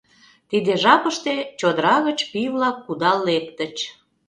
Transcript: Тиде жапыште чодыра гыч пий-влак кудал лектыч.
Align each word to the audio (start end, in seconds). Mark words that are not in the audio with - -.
Тиде 0.49 0.73
жапыште 0.83 1.35
чодыра 1.59 1.95
гыч 2.07 2.19
пий-влак 2.31 2.77
кудал 2.85 3.17
лектыч. 3.27 3.75